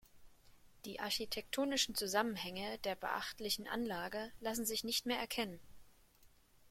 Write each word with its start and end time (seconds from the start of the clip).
Die 0.85 0.99
architektonischen 0.99 1.93
Zusammenhänge 1.93 2.79
der 2.79 2.95
beachtlichen 2.95 3.67
Anlage 3.67 4.31
lassen 4.39 4.65
sich 4.65 4.83
nicht 4.83 5.05
mehr 5.05 5.19
erkennen. 5.19 5.59